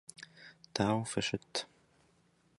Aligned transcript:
Дауэ 0.73 1.03
фыщыт? 1.11 1.53